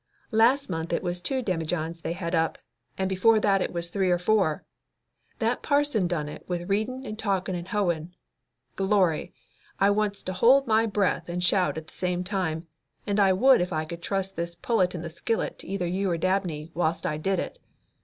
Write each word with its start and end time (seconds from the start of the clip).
"Last 0.31 0.67
month 0.67 0.91
it 0.93 1.03
was 1.03 1.21
two 1.21 1.43
demijohns 1.43 2.01
they 2.01 2.13
had 2.13 2.33
up, 2.33 2.57
and 2.97 3.07
before 3.07 3.39
that 3.39 3.61
it 3.61 3.71
was 3.71 3.89
three 3.89 4.09
or 4.09 4.17
four. 4.17 4.65
That 5.37 5.61
parson 5.61 6.07
done 6.07 6.27
it 6.27 6.43
with 6.49 6.67
readin' 6.71 7.05
and 7.05 7.19
talkin' 7.19 7.53
and 7.53 7.67
hoein'. 7.67 8.15
Glory! 8.75 9.31
I 9.79 9.91
wants 9.91 10.23
to 10.23 10.33
hold 10.33 10.65
my 10.65 10.87
breath 10.87 11.29
and 11.29 11.43
shout 11.43 11.77
at 11.77 11.85
the 11.85 11.93
same 11.93 12.23
time, 12.23 12.65
and 13.05 13.19
I 13.19 13.31
would 13.33 13.61
if 13.61 13.71
I 13.71 13.85
could 13.85 14.01
trust 14.01 14.35
this 14.35 14.55
pullet 14.55 14.95
in 14.95 15.03
the 15.03 15.09
skillet 15.11 15.59
to 15.59 15.67
either 15.67 15.85
you 15.85 16.09
or 16.09 16.17
Dabney 16.17 16.71
whilst 16.73 17.05
I 17.05 17.17
did 17.17 17.37
it. 17.37 17.59